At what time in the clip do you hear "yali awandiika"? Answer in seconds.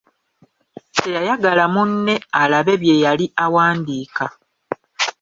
3.03-4.25